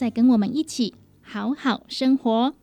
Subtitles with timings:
[0.00, 2.54] 再跟我们一起好好生活。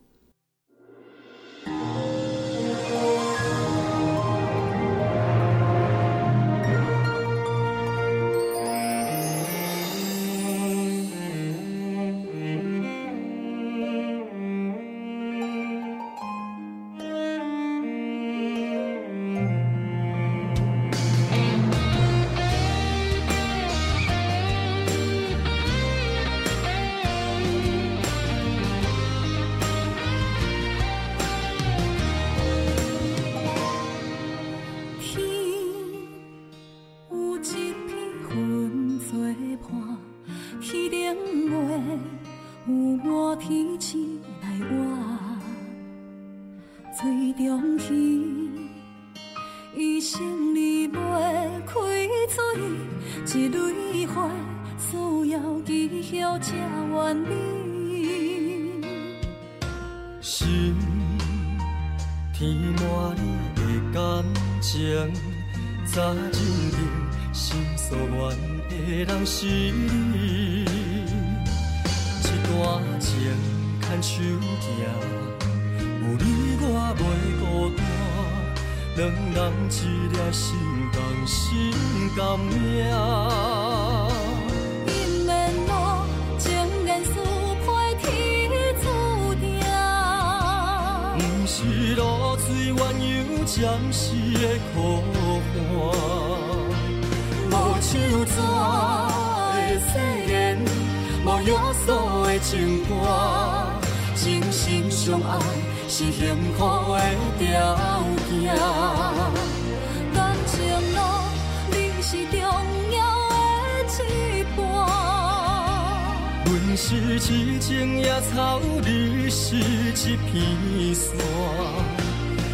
[120.00, 121.06] 一片山，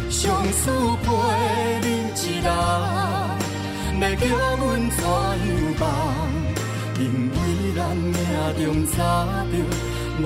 [0.09, 0.61] 相思
[1.03, 1.05] 陪
[1.81, 1.85] 恁
[2.17, 2.47] 一人。
[4.01, 4.23] 要叫
[4.57, 5.47] 阮怎样
[5.79, 5.83] 办？
[6.97, 7.35] 因为
[7.75, 8.15] 咱命
[8.57, 8.93] 中早
[9.51, 9.53] 就
[10.23, 10.25] 无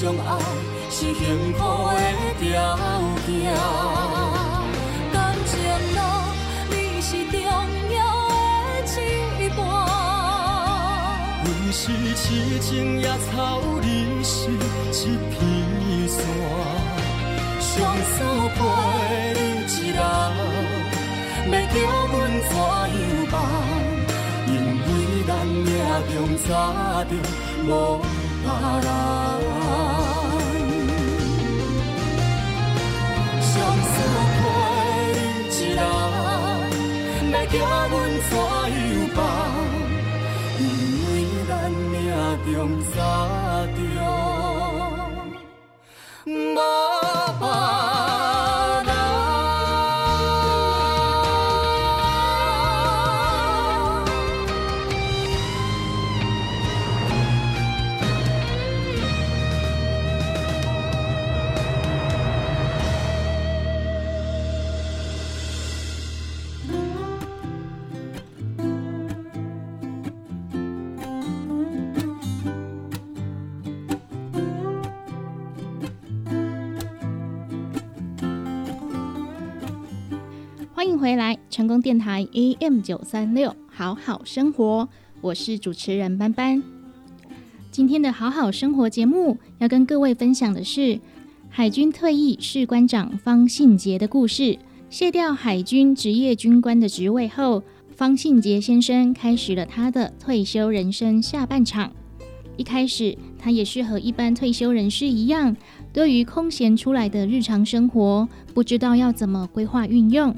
[0.00, 0.24] 相爱
[0.88, 1.60] 是幸福
[1.92, 2.00] 的
[2.40, 2.48] 条
[3.26, 3.28] 件。
[5.12, 5.14] 感
[5.44, 5.52] 情
[5.94, 6.00] 路，
[6.70, 7.36] 你是重
[7.92, 8.00] 要
[8.80, 8.96] 的
[9.38, 9.58] 一半。
[11.44, 11.82] 阮是
[12.14, 12.24] 痴
[12.60, 15.38] 情野草，你是一片
[16.08, 16.18] 山。
[17.60, 17.68] 相
[18.14, 18.16] 宿
[18.56, 18.58] 陪
[19.34, 19.38] 你
[19.68, 20.00] 一人，
[21.44, 21.76] 要叫
[22.08, 22.16] 阮
[22.48, 22.96] 怎样
[23.30, 23.34] 办？
[24.48, 24.48] 因
[24.80, 24.88] 为
[25.28, 25.68] 咱命
[26.08, 26.16] 中
[26.48, 26.48] 早
[27.04, 27.12] 就
[27.66, 27.68] 无
[28.00, 28.48] 别
[28.80, 29.29] 人。
[42.52, 43.39] 用走
[81.00, 84.86] 回来，成功电台 AM 九三六，好好生活，
[85.22, 86.62] 我是主持人班班。
[87.70, 91.00] 今天的好好生活节目要跟各位分享的是
[91.48, 94.58] 海军退役士官长方信杰的故事。
[94.90, 97.62] 卸掉海军职业军官的职位后，
[97.96, 101.90] 方信杰先生开始了他的退休人生下半场。
[102.58, 105.56] 一开始，他也是和一般退休人士一样，
[105.94, 110.36] 对于空闲出来的日常生活，不知道要怎么规划运用。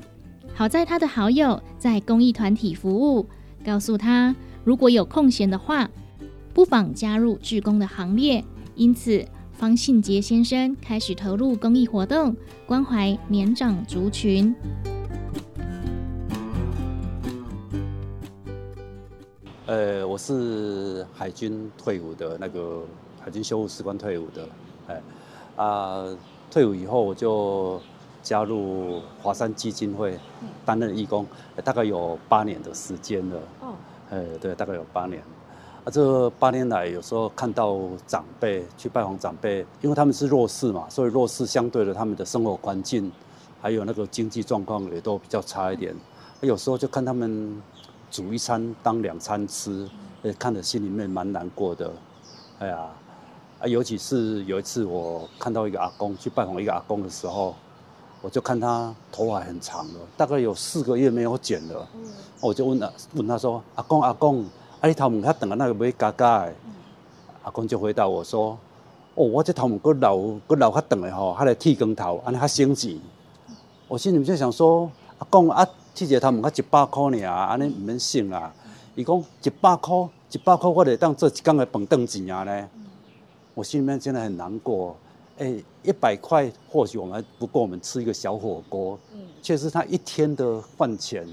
[0.54, 3.26] 好在他的好友在公益团体服务，
[3.64, 5.90] 告诉他如果有空闲的话，
[6.52, 8.44] 不妨加入志工的行列。
[8.74, 14.54] 因此，方信杰先生开始投入公益活动，关怀年长族群。
[19.66, 22.84] 呃，我是海军退伍的那个
[23.20, 24.48] 海军修护士官退伍的，
[24.86, 25.02] 哎，
[25.56, 26.04] 啊，
[26.50, 27.80] 退伍以后我就。
[28.22, 30.18] 加入华山基金会
[30.64, 31.26] 担任义工，
[31.64, 33.36] 大概有八年的时间了。
[33.60, 33.74] 哦，
[34.10, 35.20] 哎，对，大概有八年。
[35.84, 37.76] 啊，这八年来，有时候看到
[38.06, 43.10] 长辈去拜访长辈，因为他们是弱势嘛，所以弱势相对的他们的生活环境，
[43.60, 45.92] 还有那个经济状况也都比较差一点。
[46.40, 47.60] 有时候就看他们
[48.12, 49.88] 煮一餐当两餐吃，
[50.22, 51.90] 呃，看着心里面蛮难过的。
[52.60, 52.86] 哎呀，
[53.58, 57.56] 啊，尤其是有一次我看到一个阿公去拜访一个阿公的时候，
[58.22, 61.86] 我就看他头发很长了，大概有四个月没有剪了。
[62.40, 64.44] 我就问他，问他说：“阿公，阿公，
[64.80, 66.54] 啊，你头毛他等个那个没嘎嘎的？”
[67.42, 68.56] 阿公就回答我说
[69.16, 72.96] ：“哦，我这头毛个老个老较长的吼，还来剃光头，安尼较省钱。”
[73.88, 78.54] 我心里面就想说：“阿公啊，剃个头毛才一百块尔，安尼毋免省啊。”
[78.94, 82.68] 伊讲一百块，一百块我得当做一工的饭顿钱啊呢。
[83.54, 84.96] 我心里面真的很难过。
[85.38, 91.26] 哎，一百块或许我们不够我们吃一个小火锅，嗯，却是他一天的饭钱。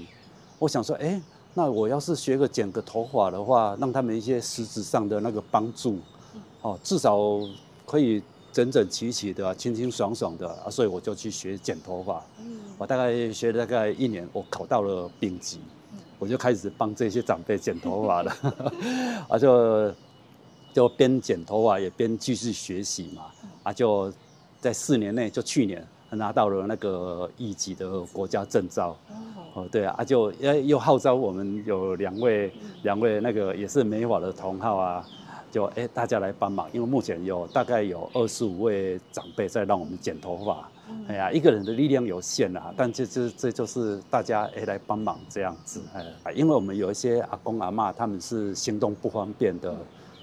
[0.58, 1.20] 我想说，哎，
[1.54, 5.98] 那我要是学个剪个头发的话，让他们一些实质上的那个帮助，
[6.62, 7.18] 哦，至少
[7.86, 10.70] 可以整整齐齐的、清清爽爽的啊。
[10.70, 12.22] 所以我就去学剪头发。
[12.38, 15.58] 嗯，我大概学了大概一年，我考到了丙级。
[16.18, 18.36] 我就开始帮这些长辈剪头发了，
[19.26, 19.90] 啊，就
[20.74, 23.22] 就边剪头发也边继续学习嘛，
[23.62, 24.12] 啊，就
[24.60, 28.96] 在四年内，就去年拿到了那个一级的国家证照。
[29.54, 32.52] 哦，对啊，啊就又又号召我们有两位
[32.82, 35.04] 两位那个也是美法的同好啊，
[35.50, 40.68] 就哎大家来帮忙，因为目前有大概有二十五位长辈在让我们剪头发。
[41.08, 45.80] 哎呀，一个人的力量有限啊，但这这这就是大家哎来帮忙这样子
[46.24, 49.74] 哎，因为我们有一些阿公阿妈他们是行动不方便的，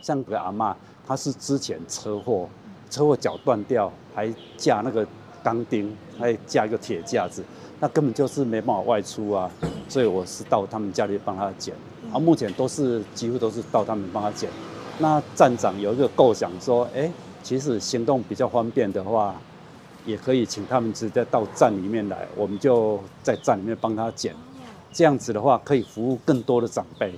[0.02, 0.76] 像个阿妈，
[1.06, 2.48] 她是之前车祸，
[2.90, 5.06] 车祸脚断掉，还架那个
[5.44, 7.44] 钢钉，还架一个铁架子，
[7.80, 9.48] 那根本就是没办法外出啊，
[9.88, 11.76] 所以我是到他们家里帮他剪，
[12.12, 14.50] 啊，目前都是几乎都是到他们帮他剪。
[14.98, 17.12] 那站长有一个构想说，哎，
[17.44, 19.36] 其实行动比较方便的话。
[20.06, 24.34] 也可以请他们直接到站里面来，我们就在站里面帮他剪，
[24.94, 27.14] 这样子的话可以服务更多的长辈。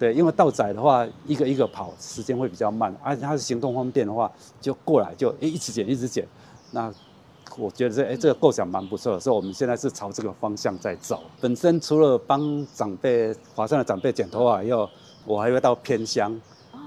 [0.00, 4.30] 嗯，对，因为到仔的话一个一个跑，时间会比较慢，而且他是行动方便的话，
[4.60, 6.26] 就过来就一直剪一直剪。
[6.72, 6.92] 那
[7.58, 11.22] 我觉得这哎这个构想蛮不错的，所以我们现在是朝这个方向在走。
[11.40, 14.88] 本身除了帮长辈华山的长辈剪头发以后，
[15.26, 16.40] 我还会到偏乡，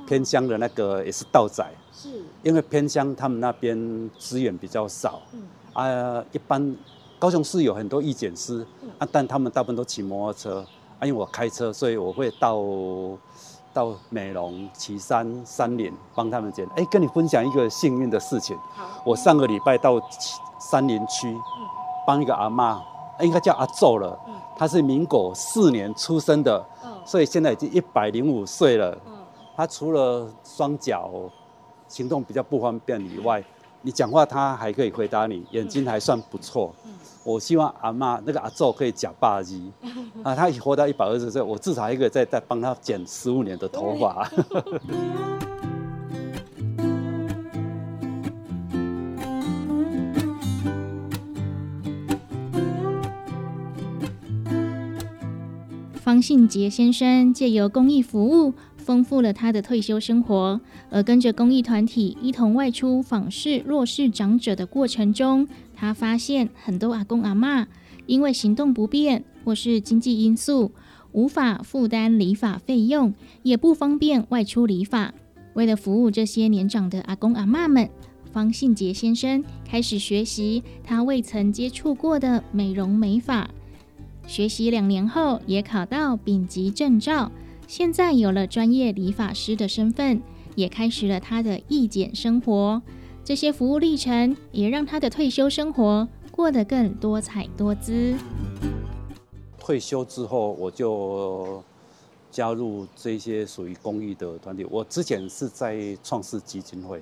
[0.07, 1.63] 偏乡的那个也是道仔。
[1.91, 5.41] 是，因为偏乡他们那边资源比较少，嗯，
[5.73, 6.75] 啊，一般
[7.19, 8.65] 高雄市有很多义剪师，
[8.97, 10.65] 啊，但他们大部分都骑摩托车，
[11.03, 12.63] 啊，因为我开车，所以我会到
[13.73, 16.65] 到美容、旗山、山林帮他们剪。
[16.77, 18.57] 哎，跟你分享一个幸运的事情，
[19.03, 20.01] 我上个礼拜到
[20.71, 21.37] 山林区，
[22.07, 22.81] 帮一个阿妈，
[23.19, 24.17] 应该叫阿奏了，
[24.55, 26.65] 她是民国四年出生的，
[27.05, 28.97] 所以现在已经一百零五岁了，
[29.57, 31.11] 她除了双脚。
[31.89, 33.43] 行动比较不方便以外，
[33.83, 36.73] 你讲话他还可以回答你，眼睛还算不错。
[37.25, 39.71] 我希望阿妈那个阿祖可以假霸基
[40.23, 44.29] 啊，他活到一百二十岁，我至少还可以再再帮他剪十五年的头发。
[55.93, 58.53] 方信杰先生借由公益服务。
[58.75, 65.47] 丰富了他的退休生活，而跟着公益团体一同外出访视弱势长者的过程中，
[65.83, 67.67] 他发现很多阿公阿妈
[68.05, 70.71] 因为行动不便或是经济因素，
[71.11, 75.13] 无法负担理发费用，也不方便外出理发。
[75.55, 77.89] 为了服务这些年长的阿公阿妈们，
[78.31, 83.49] 方信杰先生开始学习他未曾接触过的美容美发。
[84.25, 87.29] 学习两年后，也考到丙级证照。
[87.67, 90.21] 现在有了专业理发师的身份，
[90.55, 92.81] 也开始了他的义剪生活。
[93.25, 98.15] 这些服务历程也让他的退休生活过得更多彩多姿。
[99.57, 101.63] 退休之后，我就
[102.29, 104.67] 加入这些属于公益的团体。
[104.69, 107.01] 我之前是在创世基金会，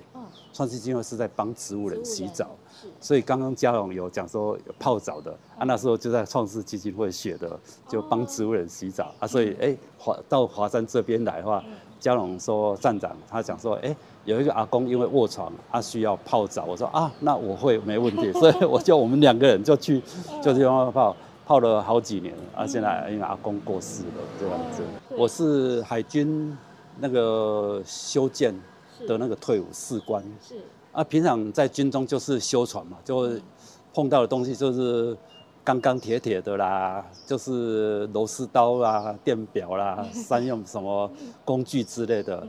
[0.54, 2.52] 创世基金会是在帮植物人洗澡。
[3.00, 9.26] 所以刚刚嘉荣有讲说有泡澡的啊，那时候就在创世基金会学的，就帮植物人洗澡啊。
[9.28, 11.64] 所以哎，华到华山这边来的话，
[12.00, 16.66] 嘉荣说站长他讲说，哎，有一个阿公因为卧床，他需要泡澡。
[16.66, 18.32] 我说啊，那我会没问题。
[18.40, 20.02] 所以我就我们两个人就去
[20.42, 22.66] 就去泡，泡了好几年啊。
[22.66, 24.10] 现在因为阿公过世了
[24.40, 24.84] 这样子，
[25.18, 26.56] 我是海军
[27.00, 28.54] 那个修建
[29.08, 30.24] 的那个退伍士官。
[30.48, 30.56] 是。
[30.92, 33.32] 啊，平常在军中就是修船嘛，就
[33.94, 35.18] 碰到的东西就是
[35.64, 41.10] 钢钢铁铁的啦，就是螺丝刀啦、电表啦、三用什么
[41.44, 42.46] 工具之类的。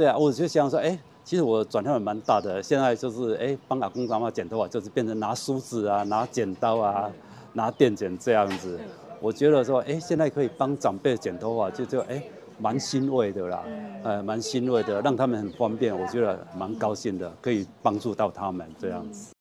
[0.00, 2.62] 对啊，我就想说，哎，其实我转换蛮大的。
[2.62, 7.12] 现在就是哎，帮阿公阿妈剪头发，就是变成拿梳子啊、拿剪刀啊、
[7.52, 8.80] 拿电剪这样子。
[9.20, 12.22] 我觉得说，哎，现在可以帮长辈剪头发，就就哎，
[12.58, 13.62] 蛮欣慰的啦，
[14.02, 19.34] 呃，蛮欣慰的，让他们很方便，我觉得蛮高兴的，可以帮助到他们这样子。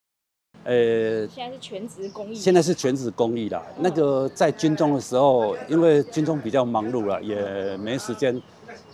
[0.66, 3.63] 呃，现在是全职公益，现在是全职公益啦。
[3.80, 8.39] 那个在军中的时候，因为军中比较忙碌了，也没时间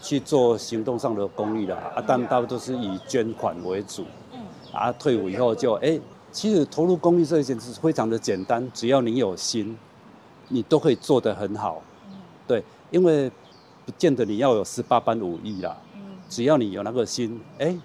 [0.01, 4.05] 去做行动上的公益了啊，但大部分都是以捐款为主。
[4.33, 4.39] 嗯，
[4.71, 5.99] 啊，退伍以后就哎，
[6.31, 9.77] 其实投入公益这一件事非常的简单，只要你有心，
[10.49, 11.81] 你都可以做得很好。
[12.07, 13.29] 嗯，对，因为
[13.85, 15.77] 不见得你要有十八般武艺啦。
[15.95, 17.77] 嗯，只要你有那个心，哎。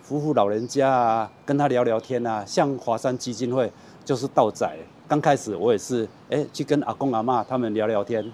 [0.00, 3.70] 扶扶老人家啊，跟他聊聊天啊，像华山基金会
[4.06, 4.66] 就是道仔。
[5.06, 8.24] 刚开始我也是，哎，去跟阿公阿妈他们聊聊天，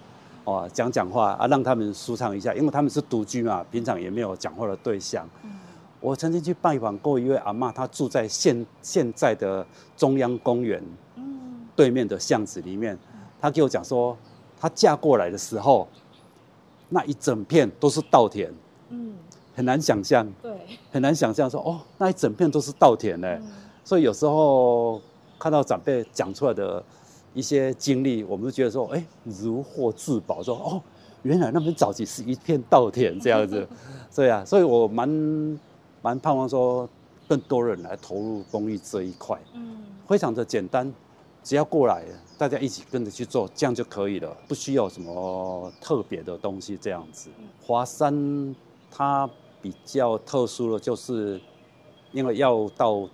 [0.45, 5.29] 哦，讲讲话啊，让他们舒畅一下，因为他们是独居嘛，平常也没有讲话的对象。
[6.01, 10.83] 我曾经去拜访过一位阿妈，她住在现现在的中央公园
[11.75, 12.99] 对面的巷子里面。
[13.41, 14.17] 她给我讲说，
[14.61, 15.89] 她嫁过来的时候，
[16.89, 18.53] 那一整片都是稻田。
[18.91, 19.15] 嗯。
[19.57, 20.53] 很难想象，对，
[20.91, 23.39] 很难想象说哦，那一整片都是稻田呢。
[23.85, 25.01] 所以有时候
[25.39, 26.83] 看到长辈讲出来的
[27.35, 30.83] 一些经历，我们就觉得说，哎，如获至宝，说哦，
[31.23, 33.69] 原来那边早期是一片稻田这样子，
[34.15, 35.61] 对啊，所以我蛮
[36.01, 36.89] 蛮盼望说，
[37.29, 39.77] 更多人来投入公益这一块，嗯，
[40.07, 40.91] 非常的简单，
[41.43, 42.05] 只要过来，
[42.39, 47.29] 大家一起跟着去做，这样就可以了，不需要什么特别的东西这样子。
[47.67, 48.57] 华山
[48.91, 49.29] 它。
[49.65, 51.41] 比较特殊的，就是
[52.13, 53.09] 因为要到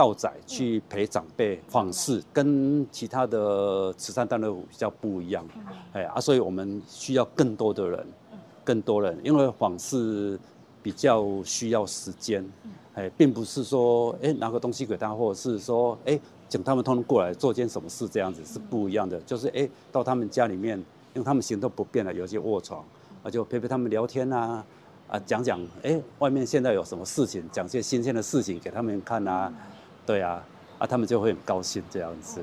[0.00, 5.46] 道仔去陪长辈访视，跟其他的慈善单位比较不一样，
[5.92, 8.06] 哎啊，所以我们需要更多的人，
[8.64, 10.40] 更多人，因为访视
[10.82, 12.42] 比较需要时间，
[12.94, 20.78] 哎，并不是说哎拿个东西给他，或者是说哎请他们通通过来做件什么事这样子是不一样的，就是哎到他们家里面，
[21.12, 22.82] 因为他们行动不便了，有些卧床，
[23.22, 24.64] 啊就陪陪他们聊天啊。
[25.10, 29.52] 啊，讲讲哎，外面现在有什么事情，讲些新鲜的事情给他们看啊，
[30.06, 30.42] 对啊，
[30.78, 32.42] 啊，他们就会很高兴这样子。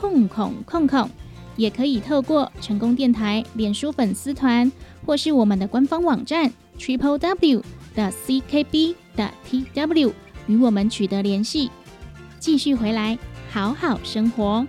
[0.00, 1.10] 空空空空，
[1.56, 4.72] 也可以透过成功电台脸书粉丝团，
[5.04, 7.62] 或是我们的官方网站 triple w
[7.94, 10.12] 的 ckb 的 tw
[10.46, 11.70] 与我们取得联系。
[12.38, 13.18] 继续回来，
[13.50, 14.66] 好好生活。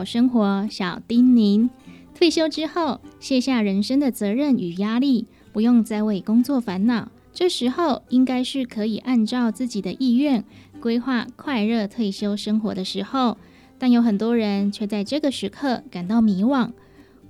[0.00, 1.68] 好生活，小叮咛。
[2.14, 7.10] 退休之后，卸下人生的责任与压力，不用再为工作烦恼。
[7.34, 10.42] 这时候，应该是可以按照自己的意愿
[10.80, 13.36] 规划快乐退休生活的时候。
[13.78, 16.70] 但有很多人却在这个时刻感到迷惘，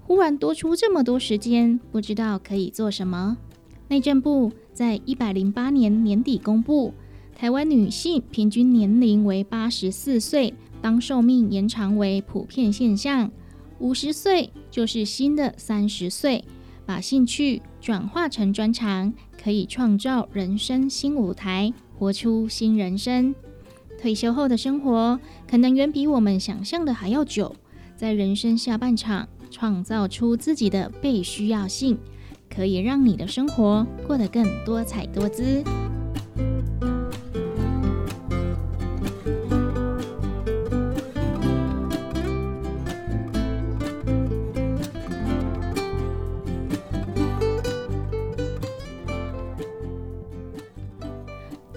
[0.02, 3.36] 忽然多出这么多时间，不知道可以做什么。
[3.88, 6.94] 内政部在一百零八年年底公布，
[7.34, 10.54] 台湾女性平均年龄为八十四岁。
[10.82, 13.30] 当寿命延长为普遍现象，
[13.78, 16.44] 五十岁就是新的三十岁。
[16.86, 23.32] 把兴趣转化成专长，可以创造人生新舞台，活出新人生。
[24.00, 27.54] 退休后的生活可能远比我们想象的还要久，
[27.94, 31.96] 在人生下半场创造出自己的被需要性，
[32.52, 35.62] 可以让你的生活过得更多彩多姿。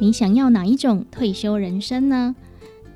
[0.04, 2.36] 你想要哪一种退休人生呢？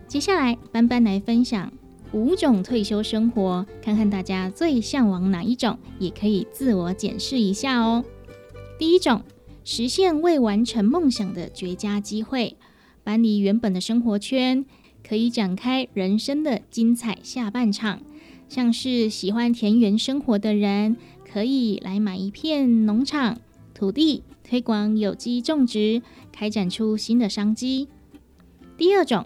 [0.10, 1.72] 接下来，班班来分享
[2.12, 8.04] 五种退休生活，看看大家最向往哪一种，也可以自我检视一下哦。
[8.78, 9.22] 第一种，
[9.64, 12.58] 实现未完成梦想的绝佳机会，
[13.06, 14.66] 搬离原本的生活圈，
[15.08, 18.02] 可以展开人生的精彩下半场。
[18.50, 23.38] 像是喜欢田园生活的人，可以来买一片农场
[23.74, 26.02] 土地，推广有机种植。
[26.32, 27.88] 开展出新的商机。
[28.78, 29.26] 第二种，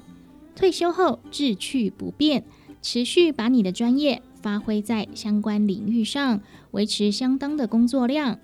[0.56, 2.46] 退休后志趣不变，
[2.82, 8.40] 持续把你的专业发挥在相关领域上，维持相当的工作量。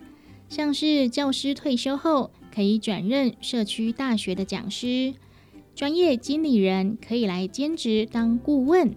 [0.49, 5.13] 像是教师退休后可以转任社区大学的讲师，
[5.73, 8.93] 专业经理人可以来兼职当顾问。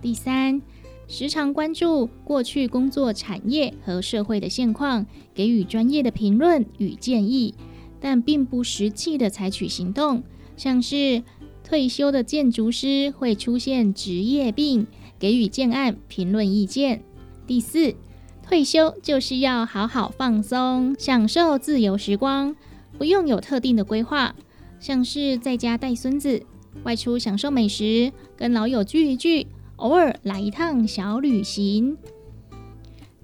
[0.00, 0.62] 第三，
[1.08, 7.54] 时常关注过去工作产业和社会的现况，给予专业的评论与建议。
[7.98, 10.22] 但并不实际的采取行动，
[10.56, 11.22] 像是
[11.64, 14.86] 退休的建筑师会出现职业病，
[15.18, 17.02] 给予建案评论意见。
[17.46, 17.94] 第四，
[18.42, 22.54] 退休就是要好好放松，享受自由时光，
[22.98, 24.36] 不用有特定的规划，
[24.78, 26.42] 像是在家带孙子、
[26.84, 31.98] 外出享受美食、跟老友聚一聚、偶尔来一趟小旅行。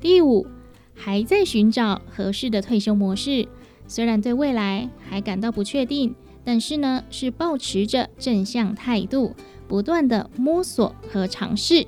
[0.00, 0.46] 第五，
[0.94, 3.48] 还在寻找合适的退休模式，
[3.86, 9.34] 虽然对未来还感到不确定，但是呢，是保持着正向态度，
[9.66, 11.86] 不断的摸索和尝试。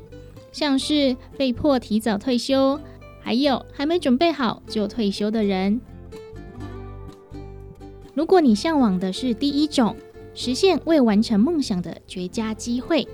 [0.50, 2.80] 像是被迫提早退休，
[3.20, 5.80] 还有还没准备好就退休的人。
[8.14, 9.96] 如果你向往的是第一种，
[10.32, 13.06] 实现未完成梦想的绝佳机会，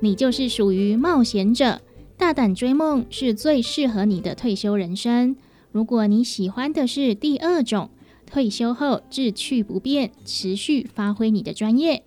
[0.00, 1.80] 你就是属于冒险者。
[2.18, 5.36] 大胆追梦是最适合你的退休人生。
[5.70, 7.90] 如果你喜欢的是第二种，
[8.24, 12.02] 退休后志趣不变，持续发挥你的专业，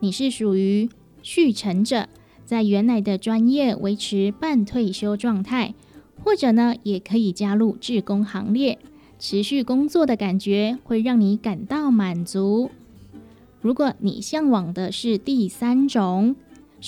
[0.00, 0.90] 你是属于
[1.22, 2.08] 续成者，
[2.44, 5.74] 在原来的专业维持半退休状态，
[6.22, 8.78] 或者呢，也可以加入志工行列，
[9.18, 12.70] 持续工作的感觉会让你感到满足。
[13.62, 16.36] 如果你向往的是第三种。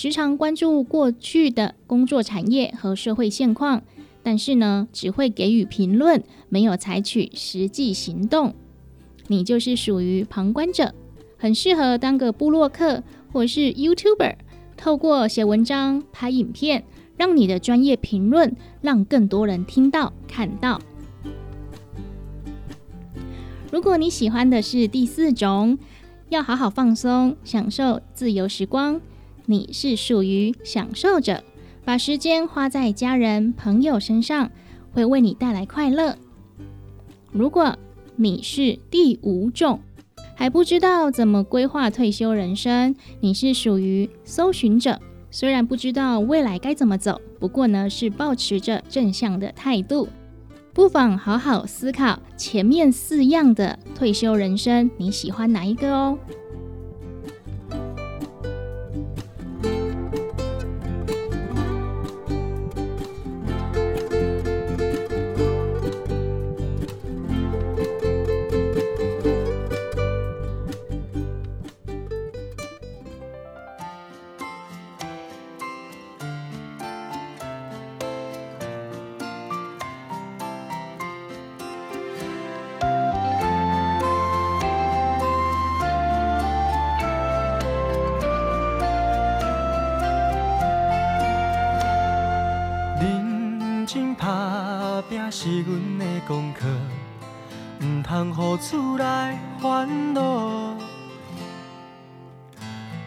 [0.01, 3.83] 时常关注过去的工作产业和社会现况，
[4.23, 8.53] 但是呢，只会给予评论，没有采取实际行动。
[9.27, 10.95] 你就是属于旁观者，
[11.37, 14.35] 很适合当个布洛克或是 YouTuber，
[14.77, 16.85] 透过写文章、拍影片，
[17.17, 20.79] 让你的专业评论让更多人听到、看到。
[23.69, 25.77] 如果你喜欢的是第四种，
[26.29, 29.01] 要好好放松，享受自由时光。
[29.49, 31.43] 你是属于享受者，
[31.83, 34.51] 把时间花在家人朋友身上，
[34.91, 36.15] 会为你带来快乐。
[37.31, 37.75] 如果
[38.15, 39.79] 你是第五种，
[40.35, 44.99] 还不知道怎么规划退休人生，你是属于搜寻者。
[45.31, 50.09] 虽然不知道未来该怎么走，不过呢是保持着正向的态度，
[50.75, 56.19] 不妨好好思考前面四样的退休人生，你喜欢哪一个哦？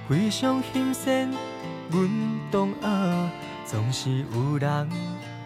[0.08, 1.30] 非常心酸
[1.90, 2.10] 阮
[2.50, 3.30] 同学，
[3.64, 4.90] 总是有人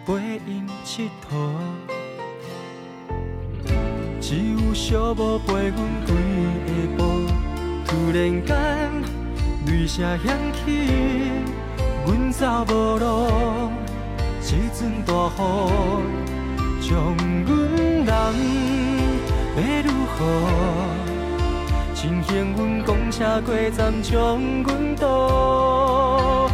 [0.05, 0.13] 陪
[0.45, 1.31] 因佚佗，
[4.19, 6.11] 只有小无陪阮几
[6.67, 7.03] 下步。
[7.85, 8.49] 突然间，
[9.67, 10.27] 雷声响
[10.65, 10.65] 起，
[12.05, 13.05] 阮走无路，
[14.41, 14.45] 一
[14.77, 15.39] 阵大雨
[16.81, 17.47] 将阮
[18.05, 19.06] 淋
[19.61, 20.19] 要如何？
[21.95, 26.47] 真幸运，公车过站将阮倒。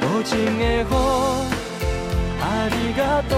[0.00, 0.84] 无情的雨，
[2.40, 3.34] 阿里嘎多。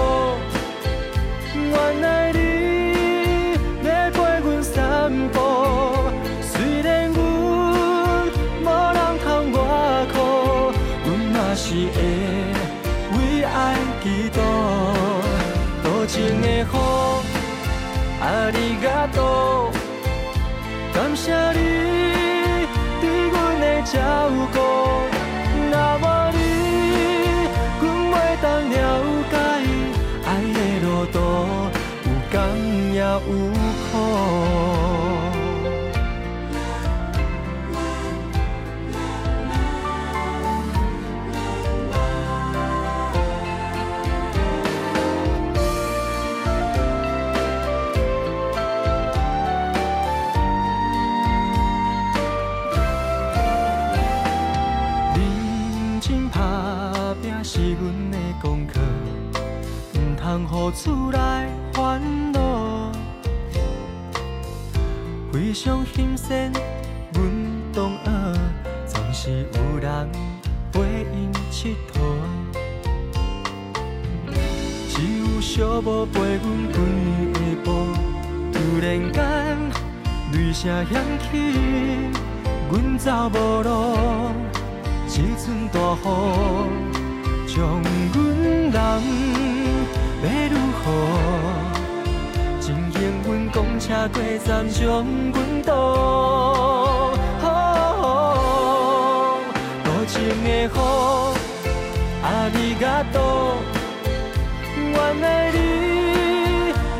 [21.25, 21.62] 感
[75.55, 76.79] 小无陪阮几
[77.31, 77.69] 下步。
[78.51, 79.21] 突然间，
[80.31, 81.29] 雷声响起，
[82.71, 83.69] 阮走无路，
[85.07, 86.03] 一阵大雨，
[87.45, 87.53] 将
[88.13, 88.17] 阮
[88.71, 88.73] 人
[90.23, 90.81] 要如何？
[92.59, 95.71] 真幸运，公车过站将阮倒。
[99.83, 100.13] 多情
[100.43, 100.67] 的雨，
[102.23, 103.21] 阿里嘎多，
[105.03, 105.57] 原来你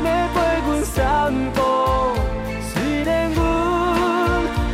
[0.04, 0.36] 要陪
[0.66, 1.58] 阮散步。
[2.70, 2.72] 虽
[3.04, 3.38] 然阮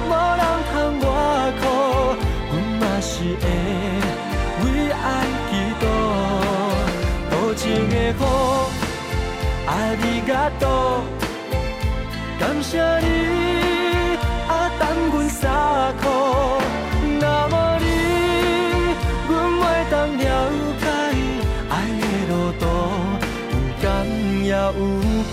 [0.09, 1.07] 无人通我
[1.61, 1.63] 苦，
[2.51, 3.45] 阮嘛是会
[4.63, 5.03] 为爱
[5.49, 5.83] 祈祷。
[7.31, 8.13] 多情的雨。
[9.67, 9.71] 阿
[10.03, 10.65] 里嘎多，
[12.41, 13.07] 感谢你
[14.49, 15.43] 啊，等阮三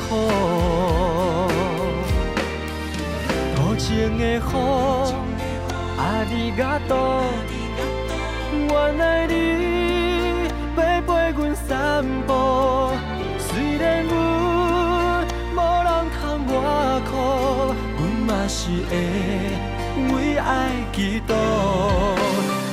[0.08, 0.12] 苦。
[3.56, 4.40] 多情的雨，
[5.98, 7.24] 阿里嘎多，
[8.52, 9.34] 原来你
[10.76, 11.68] 要陪阮散
[12.26, 12.30] 步。
[13.38, 14.14] 虽然阮
[15.54, 16.52] 无人通我
[17.10, 17.12] 苦，
[17.98, 18.92] 阮嘛是会
[20.14, 20.48] 为爱
[20.94, 21.30] 祈祷。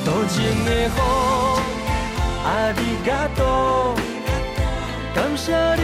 [0.05, 0.97] 多情的雨，
[2.45, 3.39] 阿里嘎多，
[5.13, 5.45] 感谢
[5.75, 5.83] 你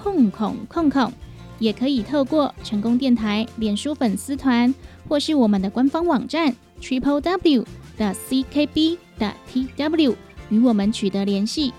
[0.00, 1.12] 空空空空，
[1.58, 4.72] 也可以透过成功电台脸书粉丝团，
[5.08, 7.64] 或是我们的官方网站 triple w
[7.96, 10.14] 的 ckb 的 tw
[10.50, 11.72] 与我们取得联系。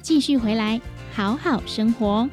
[0.00, 0.80] 继续回来，
[1.12, 2.28] 好好生活。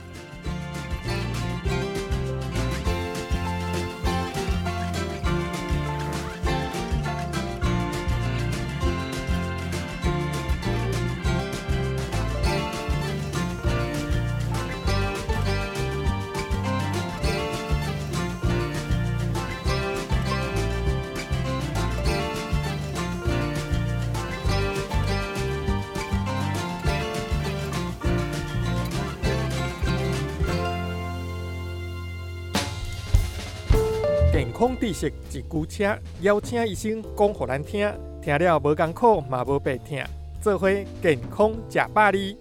[34.96, 40.02] 识一句车，邀请医生讲互咱听，听了无艰苦嘛无白听，
[40.42, 40.70] 做伙
[41.02, 42.38] 健康食百里。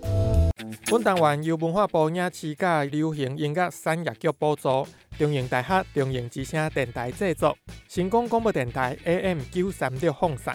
[0.88, 4.86] 本单元由文化部影视甲流行音乐产业局补助，
[5.18, 10.54] 中影大学中影之声电台制作，成功广播电台 AM 九三六放送。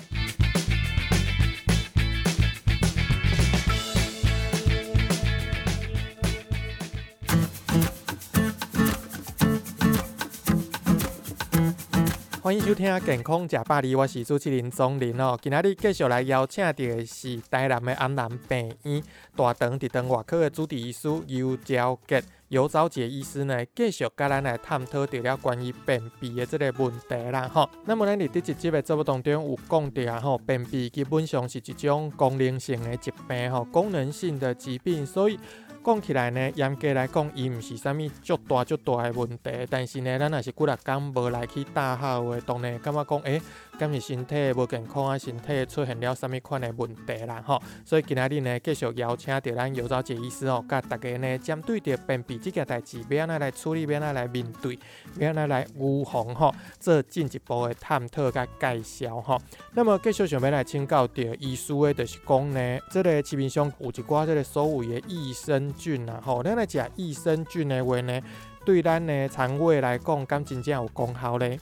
[12.50, 15.38] 欢迎收听《健康食百里》，我是主持人钟林哦。
[15.40, 19.04] 今仔日继续来邀请到的是台南的安南病院
[19.36, 27.69] 大肠直肠外科的主治医师尤昭杰、尤昭杰医师呢，继续甲咱来探讨到了关于便秘的这个问题啦吼。
[27.86, 35.40] 那么咱伫第一集的节目当中有讲到啊吼，便秘基本上是一种功能性的疾病吼，功能性的疾病，所以。
[35.84, 43.42] 讲起来呢，严格来讲，伊毋是啥物足大足大的问题，但是呢，咱若是几日讲无来去大号的，当然感觉讲，诶，
[43.80, 47.62] 敢是身体无健康啊，身体出现了什物款的问题啦，吼。
[47.86, 54.77] 所以今仔日呢，继续邀请到咱尤兆杰医师吼，甲大家呢，针对着便秘即件代志，要安怎来处理，要安怎来面对，
[55.17, 59.40] 要安怎来预防吼，做进一步的探讨甲介绍吼。
[59.73, 68.21] 那么继续想要来请教着医师的，就是讲呢，这个市面上有一寡这个所谓的益生菌啊，吼，咱来食益生菌的话呢，
[68.65, 71.58] 对咱的肠胃来讲，敢真正有功效咧？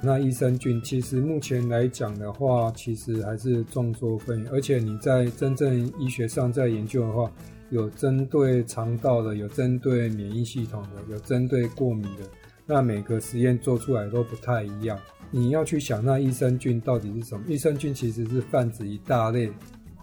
[0.00, 7.30] 那益生菌其实目前来讲的话，其实还是众说纷纭，而且你在真正医学上在研究的话，
[7.70, 12.22] 有针对肠道的，有针对免疫系统的，有针对过敏的，
[12.64, 14.98] 那每个实验做出来都不太一样。
[15.30, 17.44] 你要去想，那益生菌到底是什么？
[17.48, 19.48] 益生菌其实是泛指一大类，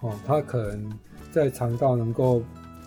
[0.02, 0.92] 哦，它可能
[1.32, 2.42] 在肠道能够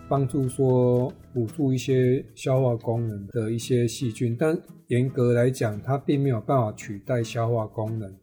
[0.08, 4.56] 帮助说辅助一些消化功能的一些细菌，但
[4.90, 8.14] 严格来讲，它并没有办法取代消化功能。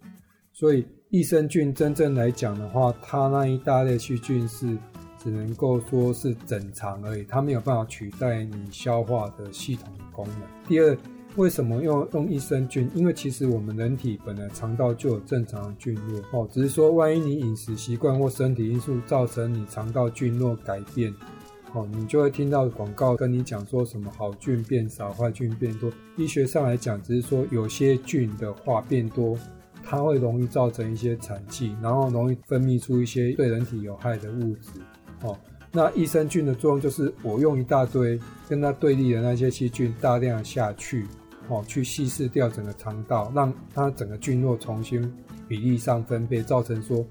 [0.53, 4.79] 所以益生菌真正来讲的话，它那一大类细菌是
[5.19, 10.43] 只能够说是整肠而已，它没有办法取代你消化的系统功能。
[10.69, 10.97] 第二。
[11.37, 12.91] 为什么用用益生菌？
[12.95, 21.13] 因为其实我们人体本来肠道就有正常的菌落哦，只是说万一你饮食习惯或身体因素造成你肠道菌落改变，
[21.77, 25.93] 哦，你就会听到广告跟你讲说什么好菌变少，坏菌变多。
[26.17, 29.39] 医学上来讲，只是说有些菌的话变多，
[29.85, 34.71] 它会容易造成一些产气，然后容易分泌出一些对人体有害的物质，
[35.21, 35.39] 哦。
[35.71, 38.19] 那益生菌的作用就是我用一大堆
[38.49, 41.07] 跟它对立的那些细菌大量下去。
[41.49, 45.01] 哦，去稀释掉整个肠道，让它整个菌落重新
[45.47, 47.07] 比例上分配，造成说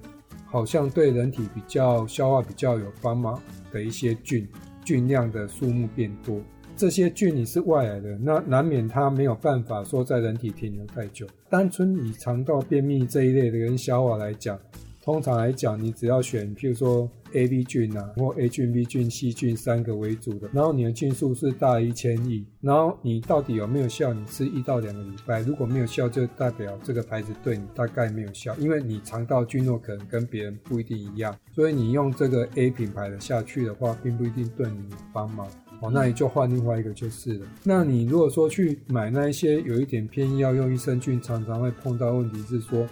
[0.45, 3.41] 好像对人体比较消化比较有帮忙
[3.75, 4.47] 的一些菌
[4.85, 6.41] 菌量的数目变多。
[6.77, 11.27] 这些菌你是外来的，那难免它没有办法说在人体停留太久。
[11.49, 14.57] 单纯以肠道便秘这一类的人消化来讲。
[15.05, 24.11] 通常来讲，你只要选，譬如说 A、B 菌啊，或 A 菌、B 菌、C 菌三个为主的，然后你的菌数是大于一千亿，然后你到底有没有效？
[24.11, 35.47] 你吃一到两个礼拜，如果没有效，就代表这个牌子对你大概没有效，因为你肠道菌落可能跟别人不一定一样，所以你用这个 A 品牌的下去的话，并不一定对你有帮忙
[35.81, 35.91] 哦。
[35.93, 37.45] 那你就换另外一个就是了。
[37.63, 42.87] 那你如果说去买那一些有一点偏要用益生菌，常常会碰到问题是说。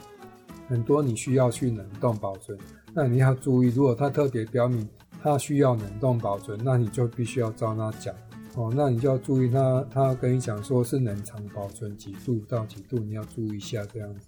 [0.74, 2.58] 很多你需要去冷冻保存，
[2.96, 4.90] 那你要注意，如果它特别标明
[5.22, 8.12] 它需要冷冻保存，那你就必须要照它讲
[8.56, 8.74] 哦。
[8.76, 14.22] 那你就要注意，它它跟你讲说是冷藏保存几度到几度，你要注意一下这样子。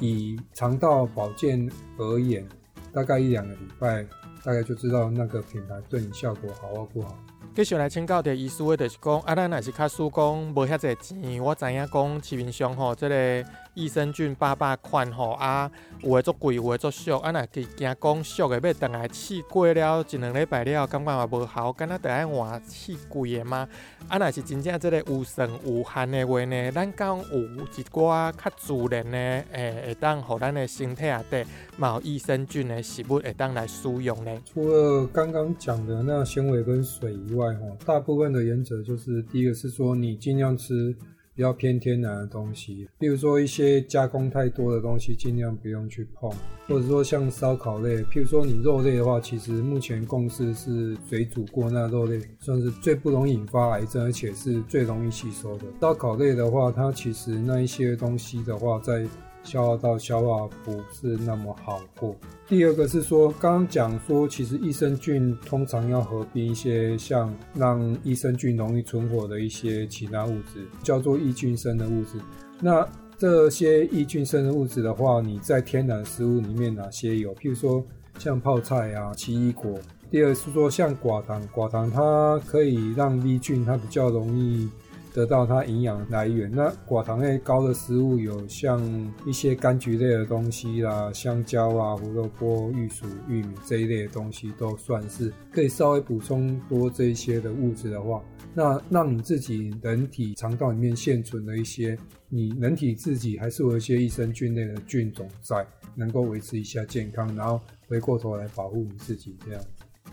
[0.00, 2.44] 以肠道保健而言，
[2.92, 4.04] 大概一两个礼拜，
[4.42, 7.16] 大概就知道那个品牌对你效果好或不好。
[7.54, 13.44] 继续来请教的医师的，就是讲啊，咱若是卡输讲无遐济钱，我知影讲市面上吼，这个。
[13.74, 15.70] 益生菌八百款吼啊，
[16.02, 23.66] 有诶足贵，有诶足俗，啊若去惊讲俗诶，要等来试过了一两礼拜了，感觉也无效，敢若得爱换试贵诶吗？
[24.08, 31.44] 啊若是真正即个有剩有限诶话呢，咱讲有一寡较自然诶，诶会当互咱诶身体啊底
[31.78, 34.30] 有益生菌诶食物会当来使用呢？
[34.44, 40.94] 除了刚刚讲的那纤维跟水以外，吼，大部分的原则就是第一个是说你尽量吃。
[41.34, 46.30] 比较偏天然的东西，比如说一些加工太多的东西，尽量不用去碰，
[46.68, 55.64] 或者说像烧烤类，譬如说你肉类的话，其实目前共识是水煮过那肉类算是最不容易引发癌症，而且是最容易吸收的。
[55.80, 59.06] 烧烤类的话，它其实那一些东西的话，在
[59.44, 62.14] 消化道消化不是那么好过。
[62.46, 72.18] 第二个是说，刚刚讲说，其实益生菌通常要合并一些像让益生菌容易存活的一些其他物质，叫做益菌生的物质。
[72.60, 72.86] 那
[73.18, 77.34] 这些益菌生的物质的话，你在天然食物里面哪些有？
[77.36, 77.84] 譬如说
[78.18, 79.78] 像泡菜啊、奇异果。
[80.10, 84.68] 第二是说像寡糖，寡糖它可以让益菌它比较容易。
[85.12, 86.50] 得到它营养来源。
[86.50, 88.80] 那寡糖类高的食物有像
[89.26, 98.22] 一些柑橘类的东西啦，香蕉啊、胡萝卜、玉薯、玉米这一类的东西都算是可以稍微补充多这一些的物质的话，
[98.54, 101.98] 那让你自己人体肠道里面现存的一些，
[102.28, 109.62] 你人体自己还是有一些益生菌类的菌种在，能够维持一下健康，然后回过头来保护你自己这样。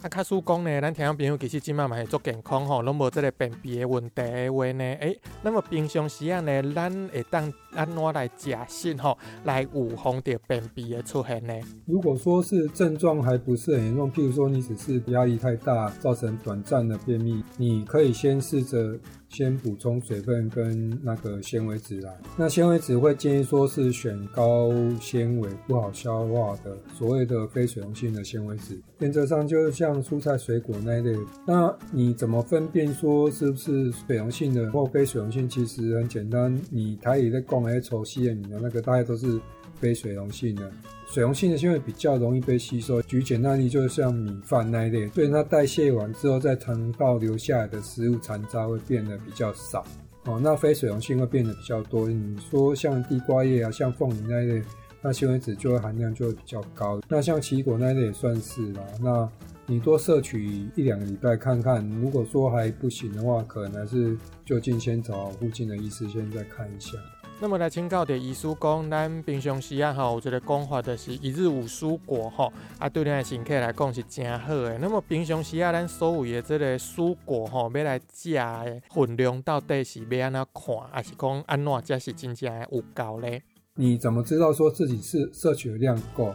[0.01, 11.53] 啊，卡叔讲呢，咱听众朋友其实即嘛嘛是足健康吼，拢无即个便秘的问题的话呢，诶，那么平常时啊呢，咱会当安怎来食食吼，来预防着便秘的出现呢？
[11.85, 18.97] 如果说是症状还不是很严重，譬如说你只是压力太大造成短暂的便秘，你可以先试着。
[19.29, 22.11] 先补充水分跟那个纤维质来。
[22.35, 28.81] 那纤维质会建议说是选高纤维、不好消化的，所谓的非水溶性的纤维质。
[28.97, 31.17] 原则上就像蔬菜水果那一类。
[31.45, 35.47] 那你怎么分辨说是不是水溶性的或非水溶性？
[35.49, 39.39] 其实很简单，你台里在逛 H 抽吸的你的那个大概都是。
[39.75, 40.69] 非水溶性的，
[41.07, 43.01] 水溶性的纤维比较容易被吸收。
[43.03, 49.85] 举简单例，就是像米饭那一类，所以它代谢完之后，在肠道留下来的食物残渣会变得比较少。
[50.25, 52.09] 哦，那非水溶性会变得比较多。
[52.09, 54.61] 你说像地瓜叶啊，像凤梨那一类，
[55.01, 56.99] 那纤维质就会含量就会比较高。
[57.07, 58.81] 那像奇异果那一类也算是啦。
[59.01, 59.29] 那
[59.69, 66.97] 你多摄取一两个礼拜看看，如果说还不行的话，可能是就近先找附近的医师先再看一下。
[67.39, 74.75] 那么来请教的医师讲，咱平常时啊吼，有一个讲法就是一日五蔬果吼，啊对咱的身体来讲是真好的。
[74.79, 83.43] 那么平常时啊，咱所有的这个蔬果吼，要来食的分量到底是要安怎看，还是讲安怎才是真正的有够咧？
[83.75, 86.33] 你怎么知道说自己是摄取的量够？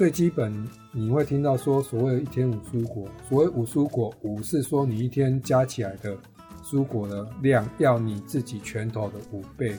[0.00, 6.16] 最基本你会听到说所谓一天五蔬果，所谓五蔬果，五是说你一天加起来的
[6.64, 9.74] 蔬果的量要你自己拳头的五倍。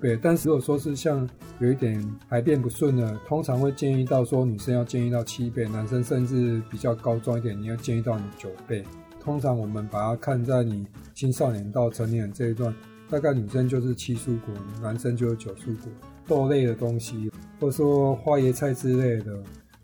[0.00, 8.82] 对，但是如果说是像有一点排便不顺的，通常会建议到说女生要建议到七倍，男生甚至比较高壮一点，你要建议到你九倍。
[9.20, 12.74] 通常我们把它看在你青少年到成年人这一段，
[13.10, 15.92] 大概女生就是七蔬果，男生就是九蔬果。
[16.30, 17.28] 豆类的东西，
[17.58, 19.36] 或者说花椰菜之类的，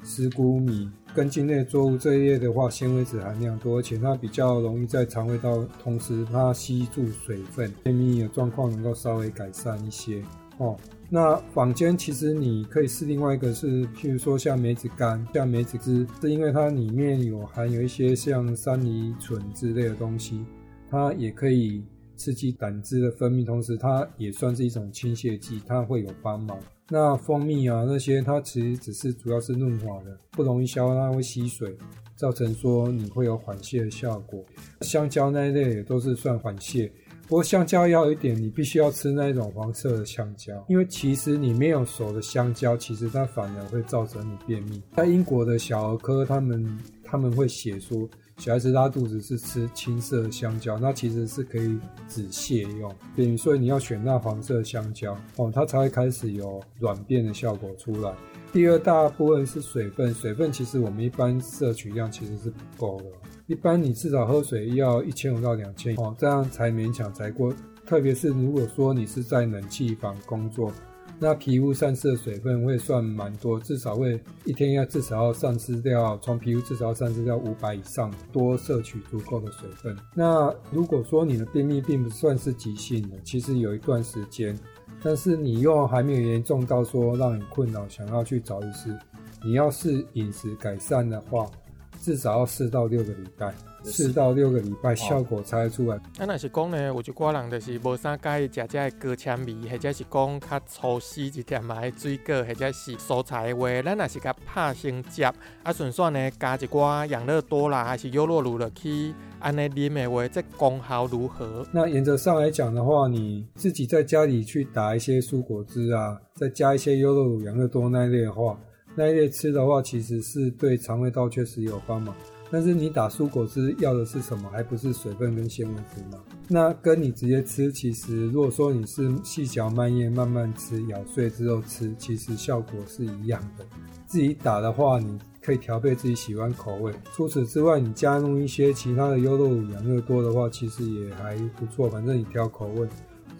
[0.04, 0.88] 石谷米。
[1.12, 10.22] 根茎类作物这一类的话，纤维质含量多，而且它比较容易在肠胃道，同时它吸住水分，便秘的状况能够稍微改善一些
[10.58, 10.76] 哦。
[11.08, 20.44] 那坊间其实你可以试另外一个是，譬如说像梅子干、像梅子汁，是因为它里面有含有一些像山梨醇之类的东西，
[20.90, 21.82] 它也可以
[22.16, 26.58] 刺激胆汁的分泌，同时它也算是一种清泻剂，它会有帮忙。
[26.88, 31.76] 那蜂蜜啊，那些它其实只是主要是润滑的，不容易消，它会吸水，
[32.16, 34.44] 造成说你会有缓泻的效果。
[34.82, 36.88] 香蕉那一类也都是算缓泻，
[37.26, 44.80] 不过香蕉要一点，你必须要吃那一种黄色的香蕉，因为其实你没有熟的香蕉，其实它反而会造成你便秘。
[44.96, 48.08] 在英国的小儿科，他们他们会写说。
[48.38, 58.12] 小孩子拉肚子是吃青色香蕉，那其实是可以止泻用，等于所以你要选那黄色香蕉哦，它才会开始有软便的效果出来。
[58.52, 63.06] 第二大部分是水分，水分其实我们一般摄取量其实是不够的，
[63.46, 67.52] 一般你至少喝水要一千五到两千哦，这样才勉强才过。
[67.86, 70.70] 特别是如果说你是在冷气房工作。
[71.18, 79.96] 那皮肤散失的水分会算蛮多，至少会一天要至少要散失掉，从皮肤至少要散失掉五百以上，多摄取足够的水分。
[80.14, 84.58] 那如果说你的便秘并不算是急性的，其实有一段时间，
[85.02, 88.94] 但是你又还没有严重到说让你困扰，想要去找医师，
[89.42, 91.50] 你要是饮食改善的话，
[91.98, 93.54] 至少要四到六个礼拜。
[93.86, 95.96] 四到六个礼拜效果才会出来。
[95.96, 105.34] 啊，若是讲呢，有一寡人就是无啥介意食这个高纤维，或者是讲较粗细一点嘛的水果，或者是蔬菜的话，咱若是甲拍成汁，啊，
[105.72, 111.64] 顺便呢加一寡养乐多啦，还是优酪乳落去，安尼啉的话，这功效如何？
[111.72, 118.58] 那原则上来讲的话，你自己在家里去打一些蔬果汁啊，再加一些优酪乳、养乐多那一类的话，
[118.94, 122.14] 那一类吃的话，其实是对肠胃道确实有帮忙。
[122.50, 124.48] 但是你打蔬果汁要的是什么？
[124.50, 126.22] 还不是水分跟纤维质吗？
[126.48, 133.64] 那跟你直接吃，其实如果说你是细嚼慢咽慢慢吃，咬碎之后吃，其实效果是一样的。
[134.06, 136.92] 自己打的话，你可以调配自己喜欢口味。
[137.12, 141.90] 除此之外，你加入一些其他的优酪乳、养乐多的话，其实也还不错。
[141.90, 142.88] 反正你挑口味，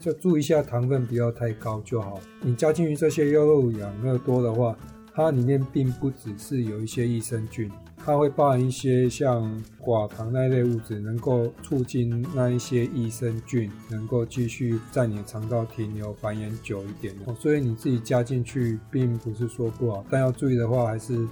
[0.01, 2.21] 就注意一下糖分不要太高就好。
[2.43, 4.77] 你加进去这些优酪乳、养乐多的话，
[5.15, 7.71] 它里面并不只是有一些益生菌。
[8.07, 17.35] 它会包含一些像寡糖那类物质，能够促进那一些益生菌能够继续在你的肠道停留繁衍久一点哦。
[17.41, 21.27] 所以你自己加进去，并不是说不好，但要注意的话，还是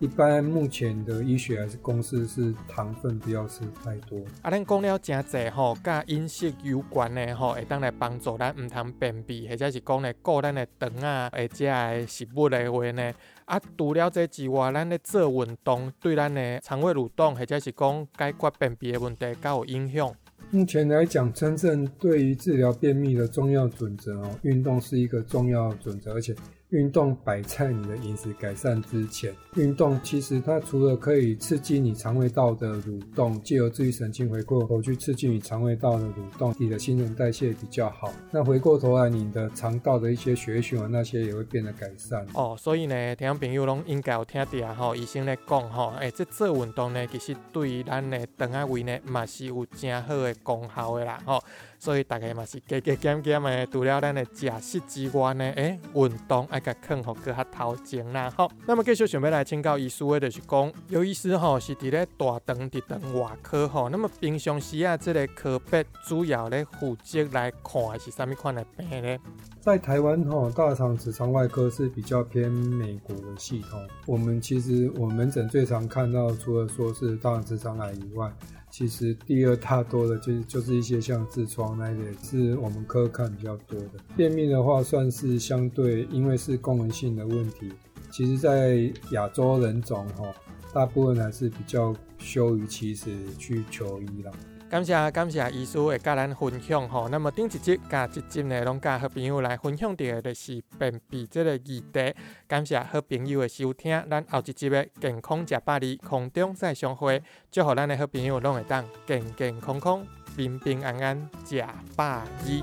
[0.00, 4.18] 一般目前的医学还是公式是糖分不要吃太多。
[4.40, 13.12] 啊，咱讲了真济吼，甲饮食有关的吼，会当来帮助咱唔通便秘，或者是讲咧顾咱的肠啊，或者的食物的话呢？
[13.44, 20.10] 啊，除了这之外，咱咧做运动对咱的肠胃蠕动，或者是讲解决便秘的问题，较有影响。
[20.50, 26.34] 目前来讲，真正对于治疗便秘的重要准则哦，运动是一个重要准则，而且。
[26.70, 29.34] 运动摆在你的饮食改善之前。
[29.56, 38.12] 运动其实它除了可以刺激你肠胃道的蠕动，借由自愈神经回过头去刺激你肠胃道的蠕动，你的新陈代谢比较好。
[38.30, 42.24] 那回过头来，你的肠道的一些血液循环那些也会变得改善。
[42.34, 51.42] 哦，所以呢，听朋友拢应该有听到吼，医生咧讲吼，诶，这做运动呢，其实对于咱的肠胃呢，嘛是有真好的功效的啦，吼。
[51.80, 56.48] 所以大家嘛是加加减减的，除了咱的食食之外呢，诶，运动啊。
[56.50, 58.50] 爱甲坑吼搁较头前啦吼。
[58.66, 69.18] 那么继续想要来请教医师的，就是讲有医师吼是伫咧大肠直肠外科吼，那么平常时啊，这个科别主要咧负责来看的是啥物款的病咧？
[69.60, 73.78] 在台湾吼，大肠直肠外科是比较偏美国的系统。
[74.06, 78.32] 我们其实我们门诊最常看到，除了说是大肠直肠癌以外，
[78.70, 83.90] 其实第二大多的就是就是一些像痔疮那类，是我们科看比较多的。
[84.16, 87.70] 便秘的话，算是相对，因为是功能性的问题。
[88.10, 90.26] 其实，在亚洲人种吼，
[90.72, 94.32] 大部分还是比较羞于其实去求医啦。
[94.70, 102.14] 感谢感谢医师会甲咱分享吼，那么顶一集甲一集呢，拢甲好朋友来分享到的就是便秘这个议题。
[102.46, 110.06] 感谢好朋友的收听，咱后一集的健康食百里空中再相会，祝福咱的好朋友拢会当健健康康、
[110.36, 111.64] 平平安安食
[111.96, 112.62] 百里。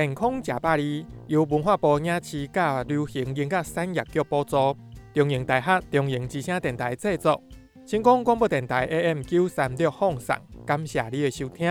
[0.00, 4.74] 健康食百里由文化部影视甲流行音乐产业局补助，
[5.12, 7.38] 中营大学中营之声电台制作，
[7.86, 10.34] 成功广播电台 AM 九三六放送，
[10.64, 11.70] 感谢你的收听。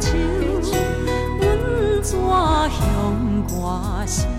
[0.00, 0.08] 手，
[1.40, 2.12] 阮纸
[2.70, 4.37] 香挂心。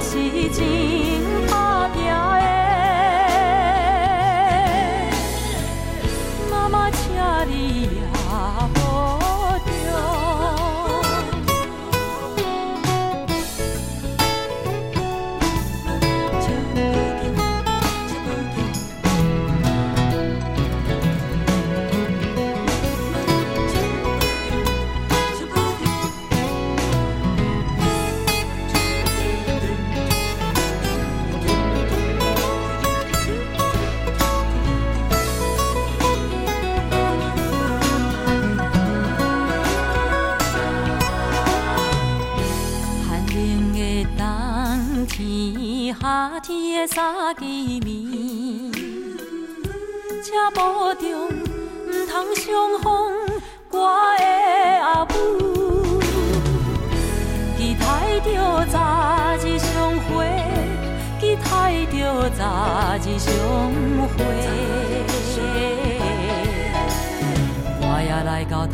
[0.00, 1.57] 是真爱。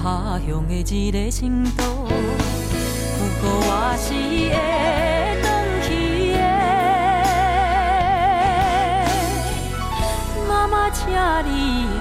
[0.05, 1.83] 下乡的一个程度。
[3.17, 4.55] 不过我是会
[5.41, 5.45] 返
[5.81, 5.89] 去
[6.35, 6.39] 的。
[10.47, 11.09] 妈妈，请
[11.49, 11.94] 你。